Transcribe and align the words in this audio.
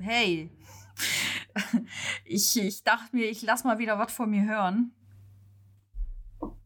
hey, 0.00 0.50
ich, 2.24 2.58
ich 2.58 2.82
dachte 2.82 3.14
mir, 3.14 3.28
ich 3.28 3.42
lass 3.42 3.64
mal 3.64 3.78
wieder 3.78 3.98
was 3.98 4.12
von 4.12 4.30
mir 4.30 4.44
hören. 4.44 4.92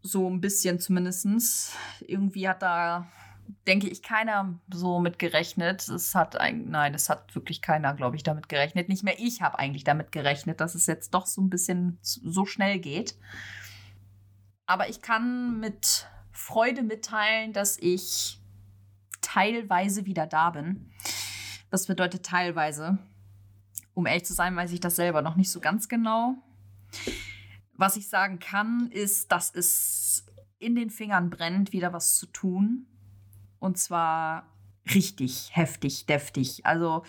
So 0.02 0.29
ein 0.30 0.41
bisschen 0.41 0.79
zumindest. 0.79 1.74
Irgendwie 2.01 2.48
hat 2.48 2.62
da, 2.62 3.09
denke 3.66 3.88
ich, 3.88 4.02
keiner 4.02 4.59
so 4.73 5.01
mit 5.01 5.19
gerechnet. 5.19 5.88
Es 5.88 6.15
hat 6.15 6.41
eigentlich, 6.41 6.70
nein, 6.70 6.95
es 6.95 7.09
hat 7.09 7.34
wirklich 7.34 7.60
keiner, 7.60 7.95
glaube 7.95 8.16
ich, 8.16 8.23
damit 8.23 8.48
gerechnet. 8.48 8.88
Nicht 8.88 9.02
mehr 9.02 9.18
ich 9.18 9.43
habe 9.43 9.59
eigentlich 9.59 9.84
damit 9.84 10.12
gerechnet, 10.12 10.60
dass 10.60 10.74
es 10.74 10.87
jetzt 10.87 11.12
doch 11.12 11.27
so 11.27 11.41
ein 11.41 11.51
bisschen 11.51 11.98
so 12.02 12.46
schnell 12.46 12.79
geht. 12.79 13.18
Aber 14.66 14.88
ich 14.88 15.02
kann 15.02 15.59
mit 15.59 16.09
Freude 16.30 16.82
mitteilen, 16.82 17.52
dass 17.52 17.79
ich 17.79 18.41
teilweise 19.23 20.07
wieder 20.07 20.27
da 20.27 20.51
bin. 20.51 20.93
Was 21.70 21.87
bedeutet 21.87 22.25
teilweise? 22.25 22.98
Um 23.95 24.07
ehrlich 24.07 24.24
zu 24.24 24.34
sein, 24.34 24.57
weiß 24.57 24.73
ich 24.73 24.80
das 24.80 24.97
selber 24.97 25.23
noch 25.23 25.37
nicht 25.37 25.51
so 25.51 25.61
ganz 25.61 25.88
genau. 25.88 26.37
Was 27.74 27.97
ich 27.97 28.09
sagen 28.09 28.38
kann, 28.38 28.91
ist, 28.91 29.33
dass 29.33 29.55
es 29.55 30.27
in 30.59 30.74
den 30.74 30.91
Fingern 30.91 31.30
brennt, 31.30 31.73
wieder 31.73 31.93
was 31.93 32.16
zu 32.16 32.27
tun. 32.27 32.87
Und 33.59 33.79
zwar 33.79 34.46
richtig 34.95 35.51
heftig, 35.52 36.07
deftig. 36.07 36.65
Also 36.65 37.02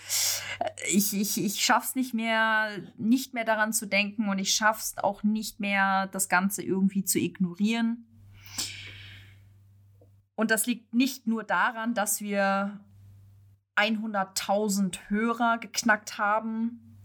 ich, 0.92 1.14
ich, 1.14 1.38
ich 1.38 1.62
schaff's 1.62 1.96
nicht 1.96 2.14
mehr, 2.14 2.70
nicht 2.98 3.34
mehr 3.34 3.46
daran 3.46 3.74
zu 3.74 3.86
denken 3.86 4.30
und 4.30 4.40
ich 4.40 4.54
schaff's 4.54 4.98
auch 4.98 5.24
nicht 5.24 5.60
mehr, 5.60 6.08
das 6.08 6.30
Ganze 6.30 6.64
irgendwie 6.64 7.04
zu 7.04 7.20
ignorieren. 7.20 8.06
Und 10.36 10.52
das 10.52 10.66
liegt 10.66 10.94
nicht 10.94 11.28
nur 11.28 11.44
daran, 11.44 11.94
dass 11.94 12.22
wir 12.22 12.80
100.000 13.78 15.10
Hörer 15.10 15.60
geknackt 15.60 16.18
haben 16.18 16.98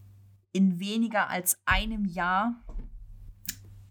in 0.51 0.79
weniger 0.79 1.29
als 1.29 1.57
einem 1.65 2.05
Jahr. 2.05 2.55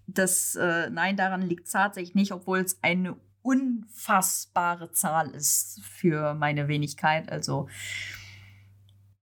Das, 0.07 0.57
äh, 0.57 0.91
nein, 0.91 1.17
daran 1.17 1.43
liegt 1.43 1.67
es 1.67 1.73
tatsächlich 1.73 2.15
nicht, 2.15 2.33
obwohl 2.33 2.59
es 2.59 2.83
eine 2.83 3.17
unfassbare 3.43 4.93
Zahl 4.93 5.31
ist 5.31 5.81
für 5.83 6.35
meine 6.35 6.69
Wenigkeit. 6.69 7.31
Also 7.31 7.69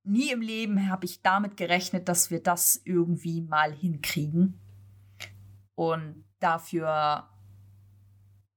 nie 0.04 0.30
im 0.30 0.40
Leben 0.40 0.88
habe 0.88 1.06
ich 1.06 1.22
damit 1.22 1.56
gerechnet, 1.56 2.08
dass 2.08 2.30
wir 2.30 2.42
das 2.42 2.80
irgendwie 2.84 3.42
mal 3.42 3.72
hinkriegen. 3.72 4.58
Und 5.74 6.24
dafür 6.40 7.28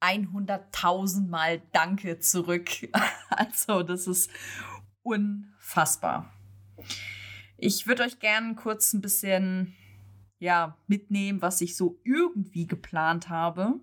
100.000 0.02 1.28
Mal 1.30 1.62
Danke 1.72 2.20
zurück. 2.20 2.70
Also, 3.36 3.82
das 3.82 4.06
ist 4.06 4.30
unfassbar. 5.04 6.34
Ich 7.58 7.88
würde 7.88 8.04
euch 8.04 8.20
gerne 8.20 8.56
kurz 8.56 8.94
ein 8.94 9.02
bisschen 9.02 9.76
ja, 10.40 10.78
mitnehmen, 10.88 11.42
was 11.42 11.62
ich 11.62 11.78
so 11.78 12.00
irgendwie 12.04 12.68
geplant 12.68 13.30
habe. 13.30 13.80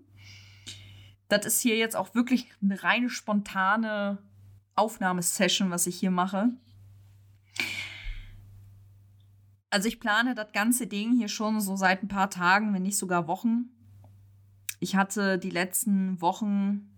Das 1.28 1.46
ist 1.46 1.60
hier 1.60 1.76
jetzt 1.76 1.96
auch 1.96 2.14
wirklich 2.14 2.52
eine 2.60 2.82
reine 2.82 3.08
spontane 3.08 4.18
Aufnahmesession, 4.74 5.70
was 5.70 5.86
ich 5.86 5.96
hier 5.96 6.10
mache. 6.10 6.50
Also 9.70 9.86
ich 9.86 10.00
plane 10.00 10.34
das 10.34 10.52
ganze 10.52 10.88
Ding 10.88 11.16
hier 11.16 11.28
schon 11.28 11.60
so 11.60 11.76
seit 11.76 12.02
ein 12.02 12.08
paar 12.08 12.28
Tagen, 12.28 12.74
wenn 12.74 12.82
nicht 12.82 12.98
sogar 12.98 13.28
Wochen 13.28 13.70
ich 14.80 14.96
hatte 14.96 15.38
die 15.38 15.50
letzten 15.50 16.20
Wochen, 16.20 16.90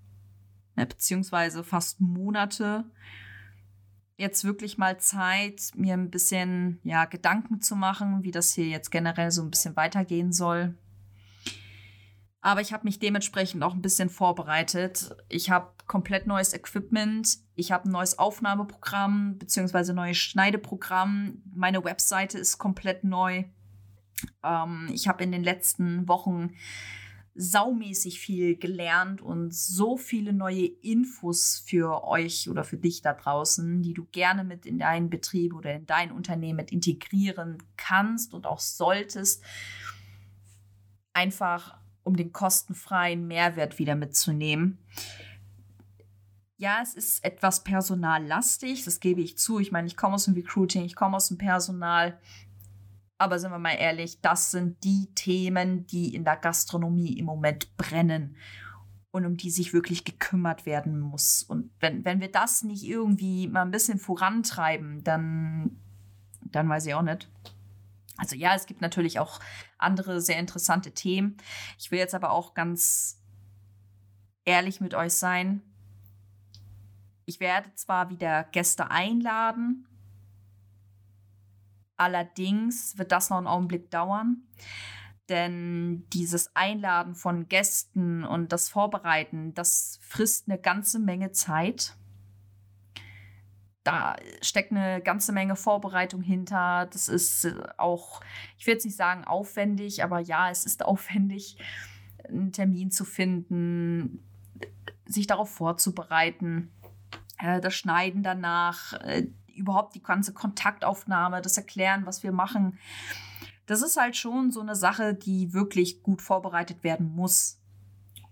äh, 0.77 0.87
beziehungsweise 0.87 1.65
fast 1.65 2.01
Monate, 2.01 2.85
jetzt 4.17 4.45
wirklich 4.45 4.79
mal 4.79 4.99
Zeit, 4.99 5.71
mir 5.75 5.95
ein 5.95 6.11
bisschen 6.11 6.81
ja, 6.85 7.05
Gedanken 7.05 7.61
zu 7.61 7.77
machen, 7.77 8.23
wie 8.23 8.31
das 8.31 8.53
hier 8.53 8.69
jetzt 8.69 8.91
generell 8.91 9.31
so 9.31 9.43
ein 9.43 9.51
bisschen 9.51 9.77
weitergehen 9.77 10.33
soll. 10.33 10.75
Aber 12.45 12.61
ich 12.61 12.73
habe 12.73 12.85
mich 12.85 12.99
dementsprechend 12.99 13.63
auch 13.63 13.73
ein 13.73 13.83
bisschen 13.83 14.11
vorbereitet. 14.11 15.15
Ich 15.29 15.51
habe 15.51 15.73
komplett 15.87 16.27
neues 16.27 16.53
Equipment. 16.53 17.39
Ich 17.55 17.71
habe 17.71 17.89
ein 17.89 17.93
neues 17.93 18.19
Aufnahmeprogramm 18.19 19.39
beziehungsweise 19.39 19.95
neues 19.95 20.17
Schneideprogramm. 20.17 21.41
Meine 21.55 21.85
Webseite 21.85 22.39
ist 22.39 22.59
komplett 22.59 23.05
neu. 23.05 23.45
Ähm, 24.43 24.89
ich 24.93 25.07
habe 25.07 25.23
in 25.23 25.31
den 25.31 25.45
letzten 25.45 26.09
Wochen 26.09 26.51
saumäßig 27.35 28.21
viel 28.21 28.57
gelernt 28.57 29.23
und 29.23 29.55
so 29.55 29.97
viele 29.97 30.33
neue 30.33 30.67
Infos 30.67 31.63
für 31.65 32.05
euch 32.05 32.51
oder 32.51 32.63
für 32.63 32.77
dich 32.77 33.01
da 33.01 33.15
draußen, 33.15 33.83
die 33.83 33.95
du 33.95 34.05
gerne 34.13 34.45
mit 34.45 34.67
in 34.67 34.79
deinen 34.79 35.09
Betrieb 35.09 35.55
oder 35.55 35.75
in 35.75 35.87
dein 35.87 36.13
Unternehmen 36.13 36.57
mit 36.57 36.73
integrieren 36.73 37.59
kannst 37.77 38.35
und 38.35 38.47
auch 38.47 38.61
solltest. 38.61 39.43
Einfach 41.15 41.79
um 42.03 42.17
den 42.17 42.33
kostenfreien 42.33 43.27
Mehrwert 43.27 43.79
wieder 43.79 43.95
mitzunehmen. 43.95 44.79
Ja, 46.59 46.81
es 46.83 46.95
ist 46.95 47.25
etwas 47.25 47.65
personallastig, 47.65 48.85
das 48.85 49.01
gebe 49.01 49.21
ich 49.21 49.39
zu. 49.39 49.59
Ich 49.59 49.73
meine, 49.73 49.87
ich 49.87 49.97
komme 49.97 50.15
aus 50.15 50.27
dem 50.27 50.35
Recruiting, 50.35 50.85
ich 50.85 50.95
komme 50.95 51.17
aus 51.17 51.29
dem 51.29 51.39
Personal. 51.39 52.19
Aber 53.23 53.39
sind 53.39 53.53
wir 53.53 53.59
mal 53.61 53.75
ehrlich, 53.75 54.21
das 54.21 54.51
sind 54.51 54.83
die 54.83 55.07
Themen, 55.15 55.87
die 55.87 56.13
in 56.13 56.25
der 56.25 56.37
Gastronomie 56.37 57.17
im 57.17 57.27
Moment 57.27 57.77
brennen 57.77 58.37
und 59.13 59.25
um 59.25 59.37
die 59.37 59.53
sich 59.53 59.73
wirklich 59.73 60.05
gekümmert 60.05 60.67
werden 60.67 60.99
muss. 60.99 61.45
Und 61.45 61.71
wenn, 61.79 62.05
wenn 62.05 62.21
wir 62.21 62.33
das 62.33 62.65
nicht 62.65 62.83
irgendwie 62.83 63.47
mal 63.47 63.63
ein 63.63 63.71
bisschen 63.71 64.01
vorantreiben, 64.01 65.05
dann, 65.05 65.81
dann 66.41 66.69
weiß 66.69 66.85
ich 66.87 66.95
auch 66.95 67.03
nicht. 67.03 67.31
Also 68.17 68.35
ja, 68.35 68.57
es 68.57 68.67
gibt 68.67 68.81
natürlich 68.81 69.21
auch 69.21 69.39
andere 69.79 70.21
sehr 70.21 70.41
interessante 70.41 70.91
Themen. 70.91 71.37
Ich 71.79 71.93
will 71.93 72.01
jetzt 72.01 72.17
aber 72.17 72.33
auch 72.33 72.55
ganz 72.55 73.23
ehrlich 74.45 74.81
mit 74.81 74.95
euch 74.95 75.13
sein. 75.13 75.63
Ich 77.25 77.39
werde 77.39 77.73
zwar 77.77 78.11
wieder 78.11 78.43
Gäste 78.51 78.91
einladen, 78.91 79.87
Allerdings 82.03 82.99
wird 82.99 83.13
das 83.13 83.31
noch 83.31 83.39
einen 83.39 83.47
Augenblick 83.47 83.89
dauern, 83.93 84.43
denn 85.29 86.05
dieses 86.13 86.57
Einladen 86.57 87.15
von 87.15 87.47
Gästen 87.47 88.25
und 88.25 88.51
das 88.51 88.69
Vorbereiten, 88.69 89.55
das 89.55 90.01
frisst 90.03 90.49
eine 90.49 90.59
ganze 90.59 90.99
Menge 90.99 91.31
Zeit. 91.31 91.97
Da 93.85 94.17
steckt 94.41 94.73
eine 94.73 95.01
ganze 95.01 95.31
Menge 95.31 95.55
Vorbereitung 95.55 96.23
hinter. 96.23 96.87
Das 96.87 97.07
ist 97.07 97.45
äh, 97.45 97.55
auch, 97.77 98.21
ich 98.59 98.67
will 98.67 98.75
jetzt 98.75 98.85
nicht 98.85 98.97
sagen 98.97 99.23
aufwendig, 99.23 100.03
aber 100.03 100.19
ja, 100.19 100.51
es 100.51 100.67
ist 100.67 100.85
aufwendig, 100.85 101.57
einen 102.29 102.51
Termin 102.51 102.91
zu 102.91 103.05
finden, 103.05 104.25
sich 105.07 105.29
darauf 105.29 105.51
vorzubereiten, 105.51 106.73
äh, 107.39 107.61
das 107.61 107.77
Schneiden 107.77 108.25
danach, 108.25 108.93
äh, 109.05 109.29
überhaupt 109.55 109.95
die 109.95 110.03
ganze 110.03 110.33
Kontaktaufnahme, 110.33 111.43
das 111.43 111.57
Erklären, 111.57 112.07
was 112.07 112.23
wir 112.23 112.33
machen. 112.33 112.79
Das 113.67 113.83
ist 113.83 113.97
halt 113.97 114.17
schon 114.17 114.51
so 114.51 114.61
eine 114.61 114.75
Sache, 114.75 115.15
die 115.15 115.53
wirklich 115.53 116.03
gut 116.03 116.23
vorbereitet 116.23 116.83
werden 116.85 117.15
muss. 117.15 117.61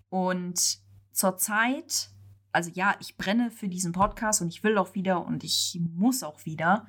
Und 0.08 0.78
zurzeit, 1.12 2.10
also 2.52 2.70
ja, 2.74 2.94
ich 3.00 3.16
brenne 3.16 3.50
für 3.50 3.68
diesen 3.68 3.92
Podcast 3.92 4.42
und 4.42 4.48
ich 4.48 4.62
will 4.64 4.76
auch 4.78 4.94
wieder 4.94 5.24
und 5.24 5.44
ich 5.44 5.80
muss 5.80 6.22
auch 6.22 6.44
wieder. 6.44 6.86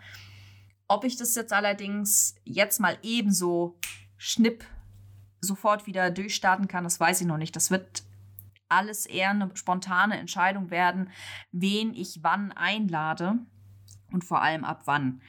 Ob 0.88 1.03
ich 1.03 1.15
das 1.15 1.35
jetzt 1.35 1.53
allerdings 1.53 2.35
jetzt 2.44 2.79
mal 2.79 2.97
ebenso 3.03 3.77
schnipp 4.17 4.65
sofort 5.39 5.88
wieder 5.88 6.11
durchstarten 6.11 6.67
kann, 6.67 6.83
das 6.83 7.00
weiß 7.00 7.21
ich 7.21 7.27
noch 7.27 7.38
nicht. 7.38 7.56
Das 7.56 7.71
wird 7.71 8.03
alles 8.71 9.06
eher 9.06 9.31
eine 9.31 9.51
spontane 9.53 10.17
Entscheidung 10.17 10.69
werden, 10.69 11.09
wen 11.51 11.94
ich 11.94 12.19
wann 12.23 12.51
einlade 12.51 13.39
und 14.11 14.23
vor 14.23 14.41
allem 14.41 14.63
ab 14.63 14.83
wann. 14.85 15.21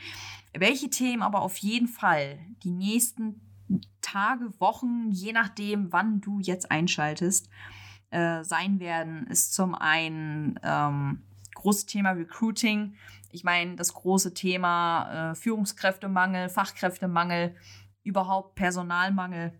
Welche 0.54 0.90
Themen 0.90 1.22
aber 1.22 1.42
auf 1.42 1.56
jeden 1.58 1.88
Fall 1.88 2.38
die 2.62 2.70
nächsten 2.70 3.40
Tage, 4.02 4.52
Wochen, 4.58 5.10
je 5.10 5.32
nachdem, 5.32 5.92
wann 5.92 6.20
du 6.20 6.40
jetzt 6.40 6.70
einschaltest, 6.70 7.48
äh, 8.10 8.44
sein 8.44 8.80
werden, 8.80 9.26
ist 9.28 9.54
zum 9.54 9.74
einen 9.74 10.60
ähm, 10.62 11.22
großes 11.54 11.86
Thema 11.86 12.10
Recruiting. 12.10 12.94
Ich 13.30 13.44
meine, 13.44 13.76
das 13.76 13.94
große 13.94 14.34
Thema 14.34 15.30
äh, 15.30 15.34
Führungskräftemangel, 15.34 16.50
Fachkräftemangel, 16.50 17.54
überhaupt 18.04 18.56
Personalmangel 18.56 19.52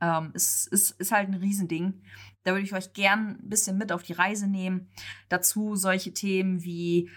ähm, 0.00 0.30
ist, 0.34 0.68
ist, 0.68 0.92
ist 0.92 1.12
halt 1.12 1.28
ein 1.28 1.34
Riesending. 1.34 2.02
Da 2.44 2.52
würde 2.52 2.64
ich 2.64 2.74
euch 2.74 2.92
gern 2.92 3.40
ein 3.42 3.48
bisschen 3.48 3.78
mit 3.78 3.90
auf 3.90 4.02
die 4.02 4.12
Reise 4.12 4.46
nehmen. 4.46 4.88
Dazu 5.28 5.74
solche 5.74 6.12
Themen 6.12 6.62
wie 6.62 7.10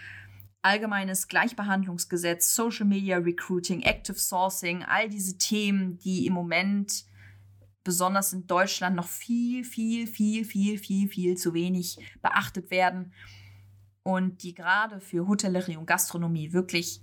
allgemeines 0.62 1.28
Gleichbehandlungsgesetz, 1.28 2.54
Social 2.54 2.86
Media 2.86 3.18
Recruiting, 3.18 3.82
Active 3.82 4.18
Sourcing, 4.18 4.84
all 4.84 5.08
diese 5.08 5.36
Themen, 5.36 5.98
die 5.98 6.26
im 6.26 6.32
Moment 6.32 7.04
besonders 7.84 8.32
in 8.32 8.46
Deutschland 8.46 8.94
noch 8.94 9.08
viel, 9.08 9.64
viel, 9.64 10.06
viel, 10.06 10.44
viel, 10.44 10.78
viel, 10.78 11.08
viel 11.08 11.36
zu 11.36 11.52
wenig 11.52 11.98
beachtet 12.22 12.70
werden 12.70 13.12
und 14.04 14.42
die 14.42 14.54
gerade 14.54 15.00
für 15.00 15.26
Hotellerie 15.26 15.76
und 15.76 15.86
Gastronomie 15.86 16.52
wirklich 16.52 17.02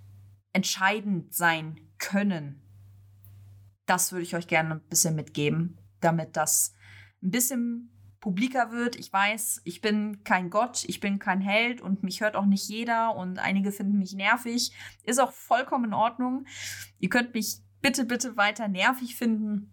entscheidend 0.54 1.34
sein 1.34 1.80
können. 1.98 2.62
Das 3.86 4.12
würde 4.12 4.24
ich 4.24 4.36
euch 4.36 4.48
gerne 4.48 4.76
ein 4.76 4.88
bisschen 4.90 5.16
mitgeben, 5.16 5.78
damit 6.00 6.38
das 6.38 6.74
ein 7.22 7.32
bisschen 7.32 7.92
publiker 8.20 8.72
wird. 8.72 8.96
Ich 8.96 9.12
weiß, 9.12 9.62
ich 9.64 9.82
bin 9.82 10.24
kein 10.24 10.50
Gott, 10.50 10.84
ich 10.86 11.00
bin 11.00 11.20
kein 11.20 11.42
Held 11.42 11.82
und 11.82 12.04
mich 12.04 12.22
hört 12.22 12.36
auch 12.36 12.46
nicht 12.46 12.68
jeder 12.68 13.16
und 13.16 13.40
einige 13.40 13.72
finden 13.72 13.98
mich 13.98 14.14
nervig. 14.14 14.74
Ist 15.04 15.20
auch 15.20 15.32
vollkommen 15.32 15.86
in 15.86 15.94
Ordnung. 15.94 16.46
Ihr 17.00 17.10
könnt 17.10 17.34
mich 17.34 17.60
bitte, 17.82 18.06
bitte 18.06 18.38
weiter 18.38 18.68
nervig 18.68 19.16
finden. 19.16 19.72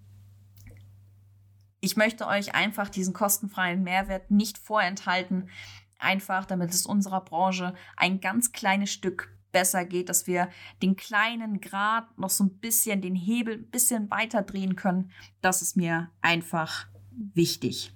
Ich 1.80 1.96
möchte 1.96 2.26
euch 2.26 2.54
einfach 2.54 2.88
diesen 2.88 3.14
kostenfreien 3.14 3.82
Mehrwert 3.82 4.30
nicht 4.30 4.58
vorenthalten, 4.58 5.50
einfach 5.98 6.44
damit 6.44 6.70
es 6.70 6.86
unserer 6.86 7.22
Branche 7.22 7.74
ein 7.96 8.20
ganz 8.20 8.52
kleines 8.52 8.92
Stück 8.92 9.36
besser 9.52 9.84
geht, 9.84 10.08
dass 10.08 10.26
wir 10.26 10.50
den 10.82 10.96
kleinen 10.96 11.60
Grad 11.60 12.18
noch 12.18 12.30
so 12.30 12.44
ein 12.44 12.58
bisschen, 12.58 13.00
den 13.00 13.14
Hebel 13.14 13.54
ein 13.54 13.70
bisschen 13.70 14.10
weiter 14.10 14.42
drehen 14.42 14.76
können. 14.76 15.10
Das 15.40 15.62
ist 15.62 15.76
mir 15.76 16.10
einfach 16.20 16.86
wichtig. 17.10 17.95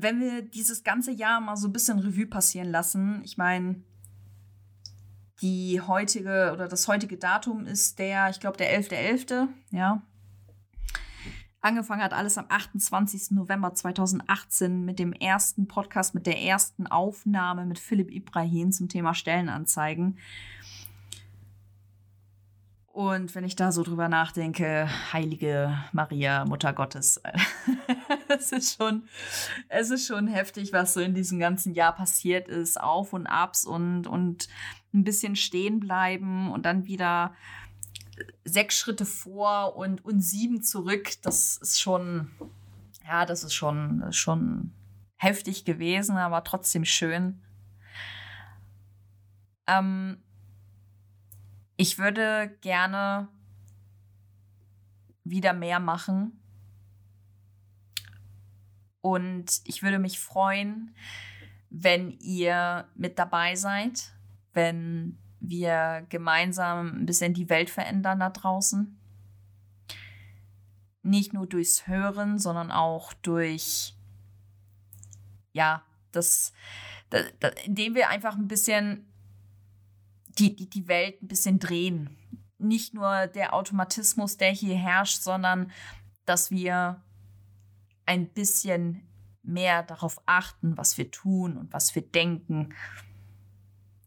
Wenn 0.00 0.20
wir 0.20 0.42
dieses 0.42 0.84
ganze 0.84 1.10
Jahr 1.10 1.40
mal 1.40 1.56
so 1.56 1.66
ein 1.66 1.72
bisschen 1.72 1.98
Revue 1.98 2.26
passieren 2.26 2.70
lassen, 2.70 3.20
ich 3.24 3.36
meine, 3.36 3.82
die 5.42 5.80
heutige 5.80 6.52
oder 6.52 6.68
das 6.68 6.86
heutige 6.86 7.16
Datum 7.16 7.66
ist 7.66 7.98
der, 7.98 8.30
ich 8.30 8.38
glaube, 8.38 8.56
der 8.56 8.80
11.11., 8.80 9.28
.11., 9.32 9.48
ja. 9.72 10.02
Angefangen 11.60 12.02
hat 12.02 12.12
alles 12.12 12.38
am 12.38 12.46
28. 12.48 13.32
November 13.32 13.74
2018 13.74 14.84
mit 14.84 15.00
dem 15.00 15.12
ersten 15.12 15.66
Podcast, 15.66 16.14
mit 16.14 16.26
der 16.26 16.40
ersten 16.40 16.86
Aufnahme 16.86 17.66
mit 17.66 17.80
Philipp 17.80 18.12
Ibrahim 18.12 18.70
zum 18.70 18.88
Thema 18.88 19.14
Stellenanzeigen. 19.14 20.18
Und 22.98 23.36
wenn 23.36 23.44
ich 23.44 23.54
da 23.54 23.70
so 23.70 23.84
drüber 23.84 24.08
nachdenke, 24.08 24.88
heilige 25.12 25.72
Maria, 25.92 26.44
Mutter 26.44 26.72
Gottes, 26.72 27.22
es 28.28 28.50
ist 28.50 28.76
schon, 28.76 29.04
es 29.68 29.90
ist 29.90 30.08
schon 30.08 30.26
heftig, 30.26 30.72
was 30.72 30.94
so 30.94 31.00
in 31.00 31.14
diesem 31.14 31.38
ganzen 31.38 31.74
Jahr 31.74 31.94
passiert 31.94 32.48
ist. 32.48 32.80
Auf 32.80 33.12
und 33.12 33.28
Abs 33.28 33.64
und, 33.64 34.08
und 34.08 34.48
ein 34.92 35.04
bisschen 35.04 35.36
stehen 35.36 35.78
bleiben 35.78 36.50
und 36.50 36.66
dann 36.66 36.86
wieder 36.86 37.36
sechs 38.44 38.76
Schritte 38.76 39.06
vor 39.06 39.76
und, 39.76 40.04
und 40.04 40.20
sieben 40.20 40.64
zurück. 40.64 41.22
Das 41.22 41.56
ist 41.58 41.80
schon, 41.80 42.32
ja, 43.06 43.26
das 43.26 43.44
ist 43.44 43.54
schon, 43.54 44.12
schon 44.12 44.72
heftig 45.14 45.64
gewesen, 45.64 46.16
aber 46.16 46.42
trotzdem 46.42 46.84
schön. 46.84 47.40
Ähm, 49.68 50.20
ich 51.78 51.96
würde 51.96 52.54
gerne 52.60 53.28
wieder 55.22 55.52
mehr 55.52 55.78
machen. 55.78 56.40
Und 59.00 59.60
ich 59.64 59.82
würde 59.82 60.00
mich 60.00 60.18
freuen, 60.18 60.94
wenn 61.70 62.10
ihr 62.18 62.88
mit 62.96 63.18
dabei 63.18 63.54
seid, 63.54 64.12
wenn 64.52 65.18
wir 65.38 66.04
gemeinsam 66.08 67.02
ein 67.02 67.06
bisschen 67.06 67.32
die 67.32 67.48
Welt 67.48 67.70
verändern 67.70 68.18
da 68.18 68.30
draußen. 68.30 68.98
Nicht 71.02 71.32
nur 71.32 71.46
durchs 71.46 71.86
Hören, 71.86 72.40
sondern 72.40 72.72
auch 72.72 73.12
durch, 73.12 73.94
ja, 75.52 75.84
das, 76.10 76.52
das, 77.08 77.26
das 77.38 77.52
indem 77.64 77.94
wir 77.94 78.08
einfach 78.08 78.34
ein 78.36 78.48
bisschen 78.48 79.06
die, 80.38 80.54
die, 80.54 80.70
die 80.70 80.88
Welt 80.88 81.22
ein 81.22 81.28
bisschen 81.28 81.58
drehen. 81.58 82.16
Nicht 82.58 82.94
nur 82.94 83.26
der 83.26 83.54
Automatismus, 83.54 84.36
der 84.36 84.50
hier 84.50 84.76
herrscht, 84.76 85.22
sondern 85.22 85.70
dass 86.24 86.50
wir 86.50 87.02
ein 88.06 88.28
bisschen 88.28 89.06
mehr 89.42 89.82
darauf 89.82 90.20
achten, 90.26 90.76
was 90.76 90.98
wir 90.98 91.10
tun 91.10 91.56
und 91.56 91.72
was 91.72 91.94
wir 91.94 92.02
denken. 92.02 92.74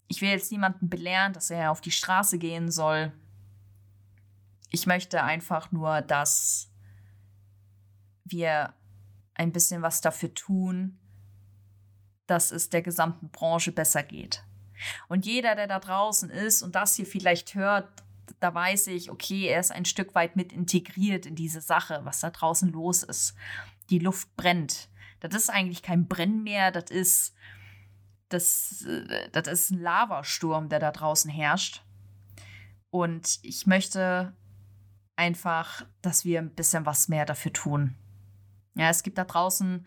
Ich 0.07 0.21
will 0.21 0.29
jetzt 0.29 0.51
niemanden 0.51 0.89
belehren, 0.89 1.33
dass 1.33 1.49
er 1.49 1.71
auf 1.71 1.81
die 1.81 1.91
Straße 1.91 2.37
gehen 2.37 2.71
soll. 2.71 3.11
Ich 4.69 4.85
möchte 4.85 5.23
einfach 5.23 5.71
nur, 5.71 6.01
dass 6.01 6.71
wir 8.23 8.73
ein 9.33 9.51
bisschen 9.51 9.81
was 9.81 10.01
dafür 10.01 10.33
tun, 10.33 10.99
dass 12.27 12.51
es 12.51 12.69
der 12.69 12.81
gesamten 12.81 13.29
Branche 13.29 13.71
besser 13.71 14.03
geht. 14.03 14.43
Und 15.07 15.25
jeder, 15.25 15.55
der 15.55 15.67
da 15.67 15.79
draußen 15.79 16.29
ist 16.29 16.61
und 16.63 16.75
das 16.75 16.95
hier 16.95 17.05
vielleicht 17.05 17.55
hört, 17.55 17.87
da 18.39 18.53
weiß 18.53 18.87
ich, 18.87 19.11
okay, 19.11 19.47
er 19.47 19.59
ist 19.59 19.71
ein 19.71 19.85
Stück 19.85 20.15
weit 20.15 20.35
mit 20.35 20.51
integriert 20.51 21.25
in 21.25 21.35
diese 21.35 21.61
Sache, 21.61 22.01
was 22.03 22.21
da 22.21 22.29
draußen 22.29 22.71
los 22.71 23.03
ist. 23.03 23.35
Die 23.89 23.99
Luft 23.99 24.35
brennt. 24.35 24.89
Das 25.19 25.35
ist 25.35 25.49
eigentlich 25.49 25.83
kein 25.83 26.07
Brennmeer, 26.07 26.71
das 26.71 26.89
ist, 26.89 27.35
das, 28.29 28.83
äh, 28.83 29.29
das 29.31 29.47
ist 29.47 29.71
ein 29.71 29.79
Lavasturm, 29.79 30.69
der 30.69 30.79
da 30.79 30.91
draußen 30.91 31.29
herrscht. 31.29 31.83
Und 32.89 33.39
ich 33.43 33.67
möchte 33.67 34.33
einfach, 35.15 35.85
dass 36.01 36.25
wir 36.25 36.39
ein 36.39 36.55
bisschen 36.55 36.85
was 36.85 37.07
mehr 37.07 37.25
dafür 37.25 37.53
tun. 37.53 37.95
Ja, 38.75 38.89
es 38.89 39.03
gibt 39.03 39.17
da 39.17 39.25
draußen 39.25 39.85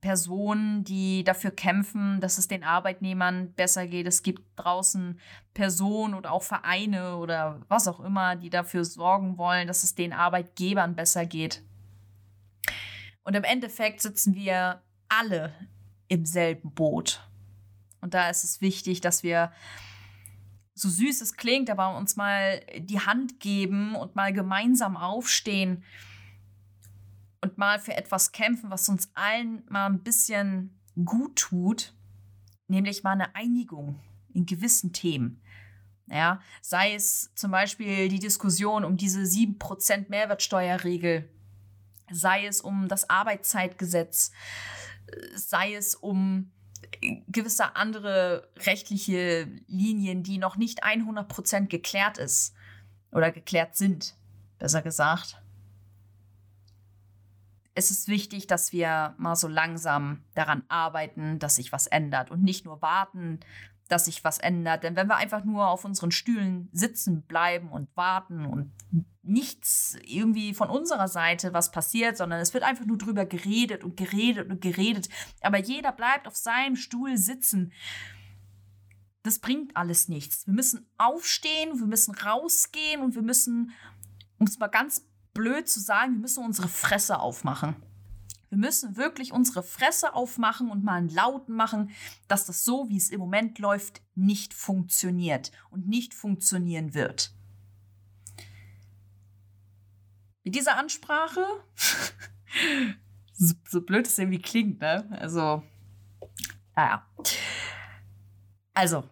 Personen, 0.00 0.82
die 0.84 1.24
dafür 1.24 1.50
kämpfen, 1.50 2.20
dass 2.20 2.38
es 2.38 2.48
den 2.48 2.64
Arbeitnehmern 2.64 3.52
besser 3.52 3.86
geht. 3.86 4.06
Es 4.06 4.22
gibt 4.22 4.42
draußen 4.56 5.20
Personen 5.52 6.14
oder 6.14 6.32
auch 6.32 6.42
Vereine 6.42 7.16
oder 7.16 7.60
was 7.68 7.86
auch 7.86 8.00
immer, 8.00 8.36
die 8.36 8.50
dafür 8.50 8.84
sorgen 8.84 9.36
wollen, 9.36 9.66
dass 9.66 9.84
es 9.84 9.94
den 9.94 10.12
Arbeitgebern 10.12 10.94
besser 10.94 11.26
geht. 11.26 11.62
Und 13.22 13.36
im 13.36 13.44
Endeffekt 13.44 14.00
sitzen 14.00 14.34
wir 14.34 14.82
alle 15.08 15.52
im 16.08 16.24
selben 16.24 16.72
Boot. 16.72 17.28
Und 18.00 18.14
da 18.14 18.30
ist 18.30 18.44
es 18.44 18.60
wichtig, 18.60 19.00
dass 19.00 19.22
wir, 19.22 19.52
so 20.72 20.88
süß 20.88 21.20
es 21.20 21.36
klingt, 21.36 21.68
aber 21.68 21.94
uns 21.96 22.16
mal 22.16 22.62
die 22.78 23.00
Hand 23.00 23.38
geben 23.38 23.94
und 23.94 24.16
mal 24.16 24.32
gemeinsam 24.32 24.96
aufstehen 24.96 25.84
und 27.40 27.58
mal 27.58 27.78
für 27.78 27.96
etwas 27.96 28.32
kämpfen, 28.32 28.70
was 28.70 28.88
uns 28.88 29.10
allen 29.14 29.62
mal 29.68 29.86
ein 29.86 30.02
bisschen 30.02 30.78
gut 31.04 31.36
tut, 31.36 31.94
nämlich 32.68 33.02
mal 33.02 33.12
eine 33.12 33.34
Einigung 33.34 33.98
in 34.32 34.46
gewissen 34.46 34.92
Themen. 34.92 35.42
Ja, 36.06 36.40
sei 36.60 36.94
es 36.94 37.30
zum 37.34 37.52
Beispiel 37.52 38.08
die 38.08 38.18
Diskussion 38.18 38.84
um 38.84 38.96
diese 38.96 39.20
7% 39.20 40.08
Mehrwertsteuerregel, 40.08 41.28
sei 42.10 42.46
es 42.46 42.60
um 42.60 42.88
das 42.88 43.08
Arbeitszeitgesetz, 43.08 44.32
sei 45.36 45.74
es 45.74 45.94
um 45.94 46.50
gewisse 47.28 47.76
andere 47.76 48.48
rechtliche 48.56 49.48
Linien, 49.68 50.24
die 50.24 50.38
noch 50.38 50.56
nicht 50.56 50.84
100% 50.84 51.66
geklärt 51.68 52.18
ist 52.18 52.54
oder 53.12 53.30
geklärt 53.30 53.76
sind, 53.76 54.16
besser 54.58 54.82
gesagt 54.82 55.39
es 57.74 57.90
ist 57.90 58.08
wichtig, 58.08 58.46
dass 58.46 58.72
wir 58.72 59.14
mal 59.16 59.36
so 59.36 59.48
langsam 59.48 60.24
daran 60.34 60.64
arbeiten, 60.68 61.38
dass 61.38 61.56
sich 61.56 61.72
was 61.72 61.86
ändert 61.86 62.30
und 62.30 62.42
nicht 62.42 62.64
nur 62.64 62.82
warten, 62.82 63.40
dass 63.88 64.04
sich 64.06 64.24
was 64.24 64.38
ändert. 64.38 64.84
Denn 64.84 64.96
wenn 64.96 65.08
wir 65.08 65.16
einfach 65.16 65.44
nur 65.44 65.68
auf 65.68 65.84
unseren 65.84 66.10
Stühlen 66.10 66.68
sitzen 66.72 67.22
bleiben 67.22 67.70
und 67.70 67.94
warten 67.96 68.46
und 68.46 68.72
nichts 69.22 69.96
irgendwie 70.04 70.54
von 70.54 70.70
unserer 70.70 71.08
Seite 71.08 71.52
was 71.52 71.70
passiert, 71.70 72.16
sondern 72.16 72.40
es 72.40 72.54
wird 72.54 72.64
einfach 72.64 72.86
nur 72.86 72.98
drüber 72.98 73.26
geredet 73.26 73.84
und 73.84 73.96
geredet 73.96 74.48
und 74.50 74.60
geredet, 74.60 75.08
aber 75.40 75.58
jeder 75.58 75.92
bleibt 75.92 76.26
auf 76.26 76.36
seinem 76.36 76.76
Stuhl 76.76 77.16
sitzen. 77.16 77.72
Das 79.22 79.38
bringt 79.38 79.76
alles 79.76 80.08
nichts. 80.08 80.46
Wir 80.46 80.54
müssen 80.54 80.86
aufstehen, 80.96 81.78
wir 81.78 81.86
müssen 81.86 82.14
rausgehen 82.14 83.02
und 83.02 83.14
wir 83.14 83.22
müssen, 83.22 83.72
um 84.38 84.46
es 84.46 84.58
mal 84.58 84.68
ganz 84.68 85.04
blöd 85.32 85.68
zu 85.68 85.80
sagen, 85.80 86.14
wir 86.14 86.20
müssen 86.20 86.44
unsere 86.44 86.68
Fresse 86.68 87.18
aufmachen. 87.18 87.76
Wir 88.50 88.58
müssen 88.58 88.96
wirklich 88.96 89.32
unsere 89.32 89.62
Fresse 89.62 90.14
aufmachen 90.14 90.70
und 90.70 90.82
mal 90.82 90.94
einen 90.94 91.08
Lauten 91.08 91.54
machen, 91.54 91.90
dass 92.26 92.46
das 92.46 92.64
so, 92.64 92.88
wie 92.88 92.96
es 92.96 93.10
im 93.10 93.20
Moment 93.20 93.60
läuft, 93.60 94.02
nicht 94.16 94.54
funktioniert 94.54 95.52
und 95.70 95.86
nicht 95.86 96.14
funktionieren 96.14 96.92
wird. 96.92 97.32
Mit 100.42 100.56
dieser 100.56 100.76
Ansprache, 100.76 101.44
so, 103.34 103.54
so 103.68 103.82
blöd 103.82 104.06
es 104.06 104.18
irgendwie 104.18 104.42
klingt, 104.42 104.80
ne? 104.80 105.06
Also, 105.20 105.62
naja. 106.74 107.06
Also, 108.74 109.04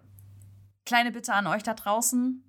kleine 0.84 1.12
Bitte 1.12 1.32
an 1.34 1.46
euch 1.46 1.62
da 1.62 1.74
draußen 1.74 2.42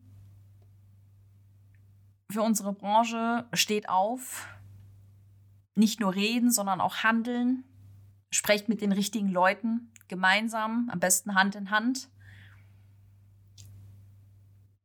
für 2.31 2.41
unsere 2.43 2.73
Branche 2.73 3.45
steht 3.53 3.89
auf, 3.89 4.47
nicht 5.75 5.99
nur 5.99 6.13
reden, 6.13 6.51
sondern 6.51 6.81
auch 6.81 6.97
handeln. 7.03 7.63
sprecht 8.31 8.69
mit 8.69 8.81
den 8.81 8.91
richtigen 8.91 9.29
Leuten 9.29 9.91
gemeinsam, 10.07 10.87
am 10.91 10.99
besten 10.99 11.33
Hand 11.33 11.55
in 11.55 11.71
Hand. 11.71 12.09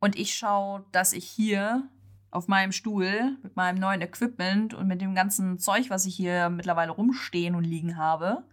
Und 0.00 0.16
ich 0.16 0.34
schaue, 0.34 0.84
dass 0.92 1.12
ich 1.12 1.26
hier 1.28 1.88
auf 2.30 2.48
meinem 2.48 2.72
Stuhl 2.72 3.36
mit 3.42 3.54
meinem 3.54 3.78
neuen 3.78 4.00
Equipment 4.00 4.72
und 4.72 4.88
mit 4.88 5.02
dem 5.02 5.14
ganzen 5.14 5.58
Zeug, 5.58 5.90
was 5.90 6.06
ich 6.06 6.16
hier 6.16 6.48
mittlerweile 6.48 6.92
rumstehen 6.92 7.54
und 7.54 7.64
liegen 7.64 7.98
habe, 7.98 8.44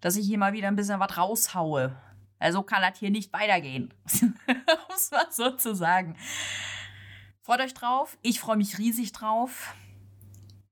dass 0.00 0.16
ich 0.16 0.26
hier 0.26 0.38
mal 0.38 0.52
wieder 0.54 0.68
ein 0.68 0.76
bisschen 0.76 1.00
was 1.00 1.16
raushaue. 1.16 1.96
Also 2.38 2.62
kann 2.62 2.82
das 2.82 2.98
hier 2.98 3.10
nicht 3.10 3.32
weitergehen. 3.32 3.92
um 4.22 4.94
es 4.94 5.10
mal 5.10 5.26
so 5.30 5.50
zu 5.50 5.74
sagen. 5.74 6.16
Freut 7.46 7.60
euch 7.60 7.74
drauf. 7.74 8.18
Ich 8.22 8.40
freue 8.40 8.56
mich 8.56 8.76
riesig 8.76 9.12
drauf. 9.12 9.72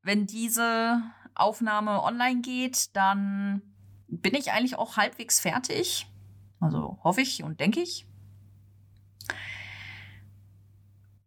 Wenn 0.02 0.26
diese 0.26 1.00
Aufnahme 1.37 2.02
online 2.02 2.40
geht, 2.40 2.97
dann 2.97 3.62
bin 4.09 4.35
ich 4.35 4.50
eigentlich 4.50 4.75
auch 4.75 4.97
halbwegs 4.97 5.38
fertig. 5.38 6.09
Also 6.59 6.99
hoffe 7.04 7.21
ich 7.21 7.45
und 7.45 7.61
denke 7.61 7.81
ich. 7.81 8.09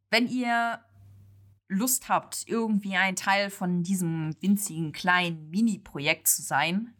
Wenn 0.09 0.27
ihr 0.27 0.81
Lust 1.69 2.09
habt, 2.09 2.45
irgendwie 2.45 2.97
ein 2.97 3.15
Teil 3.15 3.49
von 3.49 3.83
diesem 3.83 4.35
winzigen 4.41 4.91
kleinen 4.91 5.49
Mini-Projekt 5.49 6.27
zu 6.27 6.41
sein, 6.41 6.93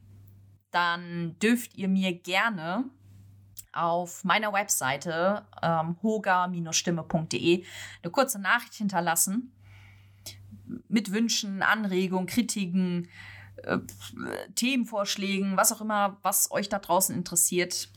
dann 0.72 1.38
dürft 1.39 1.75
ihr 1.75 1.89
mir 1.89 2.18
gerne 2.18 2.89
auf 3.77 4.24
meiner 4.24 4.53
Webseite 4.53 5.46
ähm, 5.62 5.98
hoga-stimme.de 6.01 7.65
eine 8.03 8.12
kurze 8.12 8.39
Nachricht 8.39 8.74
hinterlassen 8.75 9.51
mit 10.88 11.12
Wünschen, 11.12 11.62
Anregungen, 11.62 12.27
Kritiken, 12.27 13.07
äh, 13.63 13.79
Themenvorschlägen, 14.55 15.57
was 15.57 15.72
auch 15.72 15.81
immer, 15.81 16.17
was 16.22 16.51
euch 16.51 16.69
da 16.69 16.79
draußen 16.79 17.15
interessiert. 17.15 17.89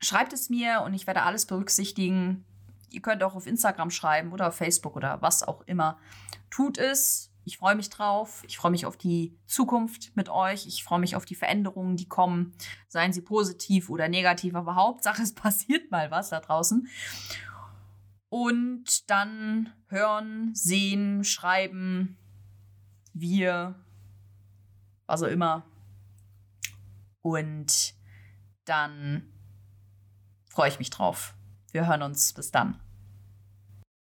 Schreibt 0.00 0.32
es 0.32 0.50
mir 0.50 0.82
und 0.84 0.94
ich 0.94 1.06
werde 1.06 1.22
alles 1.22 1.46
berücksichtigen. 1.46 2.44
Ihr 2.90 3.02
könnt 3.02 3.22
auch 3.22 3.34
auf 3.34 3.46
Instagram 3.46 3.90
schreiben 3.90 4.32
oder 4.32 4.48
auf 4.48 4.56
Facebook 4.56 4.96
oder 4.96 5.22
was 5.22 5.42
auch 5.42 5.62
immer. 5.66 5.98
Tut 6.50 6.78
es. 6.78 7.31
Ich 7.44 7.58
freue 7.58 7.74
mich 7.74 7.90
drauf. 7.90 8.42
Ich 8.46 8.56
freue 8.56 8.70
mich 8.70 8.86
auf 8.86 8.96
die 8.96 9.36
Zukunft 9.46 10.14
mit 10.14 10.28
euch. 10.28 10.66
Ich 10.66 10.84
freue 10.84 11.00
mich 11.00 11.16
auf 11.16 11.24
die 11.24 11.34
Veränderungen, 11.34 11.96
die 11.96 12.08
kommen. 12.08 12.54
Seien 12.88 13.12
sie 13.12 13.20
positiv 13.20 13.90
oder 13.90 14.08
negativ, 14.08 14.54
aber 14.54 14.76
Hauptsache, 14.76 15.22
es 15.22 15.34
passiert 15.34 15.90
mal 15.90 16.10
was 16.10 16.30
da 16.30 16.40
draußen. 16.40 16.88
Und 18.28 19.10
dann 19.10 19.72
hören, 19.88 20.54
sehen, 20.54 21.24
schreiben, 21.24 22.16
wir, 23.12 23.74
was 25.06 25.22
auch 25.22 25.28
immer. 25.28 25.64
Und 27.20 27.94
dann 28.64 29.32
freue 30.48 30.68
ich 30.68 30.78
mich 30.78 30.90
drauf. 30.90 31.34
Wir 31.72 31.86
hören 31.86 32.02
uns. 32.02 32.32
Bis 32.32 32.50
dann. 32.50 32.80